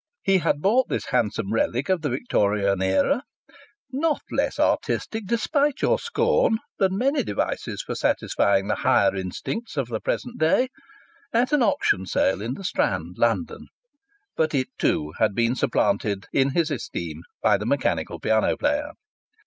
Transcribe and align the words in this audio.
He 0.23 0.39
had 0.39 0.61
bought 0.61 0.89
this 0.89 1.05
handsome 1.11 1.53
relic 1.53 1.87
of 1.87 2.01
the 2.01 2.09
Victorian 2.09 2.81
era 2.81 3.21
(not 3.91 4.21
less 4.31 4.59
artistic, 4.59 5.27
despite 5.27 5.83
your 5.83 5.99
scorn, 5.99 6.57
than 6.79 6.97
many 6.97 7.21
devices 7.21 7.83
for 7.83 7.93
satisfying 7.93 8.65
the 8.65 8.77
higher 8.77 9.15
instincts 9.15 9.77
of 9.77 9.89
the 9.89 9.99
present 9.99 10.39
day) 10.39 10.69
at 11.31 11.51
an 11.53 11.61
auction 11.61 12.07
sale 12.07 12.41
in 12.41 12.55
the 12.55 12.63
Strand, 12.63 13.17
London. 13.19 13.67
But 14.35 14.55
it, 14.55 14.69
too, 14.79 15.13
had 15.19 15.35
been 15.35 15.53
supplanted 15.53 16.25
in 16.33 16.49
his 16.55 16.71
esteem 16.71 17.21
by 17.43 17.59
the 17.59 17.67
mechanical 17.67 18.19
piano 18.19 18.57
player. 18.57 18.93